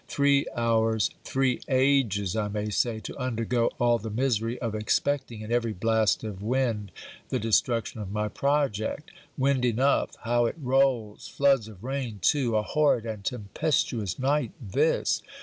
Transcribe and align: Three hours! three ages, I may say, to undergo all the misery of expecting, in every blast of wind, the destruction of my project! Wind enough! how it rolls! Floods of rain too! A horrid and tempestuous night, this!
Three 0.07 0.47
hours! 0.55 1.11
three 1.23 1.61
ages, 1.67 2.35
I 2.35 2.47
may 2.47 2.71
say, 2.71 2.99
to 3.01 3.15
undergo 3.19 3.69
all 3.79 3.99
the 3.99 4.09
misery 4.09 4.57
of 4.59 4.73
expecting, 4.73 5.41
in 5.41 5.51
every 5.51 5.73
blast 5.73 6.23
of 6.23 6.41
wind, 6.41 6.91
the 7.29 7.37
destruction 7.37 8.01
of 8.01 8.11
my 8.11 8.27
project! 8.27 9.11
Wind 9.37 9.63
enough! 9.63 10.15
how 10.23 10.47
it 10.47 10.55
rolls! 10.59 11.27
Floods 11.27 11.67
of 11.67 11.83
rain 11.83 12.17
too! 12.19 12.57
A 12.57 12.63
horrid 12.63 13.05
and 13.05 13.23
tempestuous 13.23 14.17
night, 14.17 14.53
this! 14.59 15.21